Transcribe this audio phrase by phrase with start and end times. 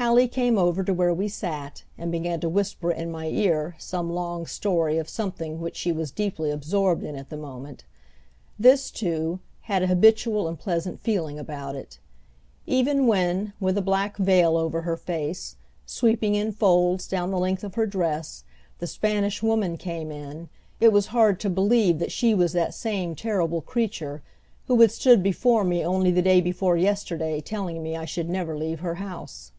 [0.00, 4.08] Hallie came over to where we sat, and began to whisper in my ear some
[4.08, 7.82] long story of something which she was deeply absorbed in at the moment.
[8.60, 11.98] This, too, had a habitual and pleasant feeling about it.
[12.64, 17.64] Even when, with a black veil over her face, sweeping in folds down the length
[17.64, 18.44] of her dress,
[18.78, 20.48] the Spanish Woman came in,
[20.78, 24.22] it was hard to believe that she was that same terrible creature
[24.68, 28.56] who had stood before me only the day before yesterday telling me I should never
[28.56, 29.50] leave her house.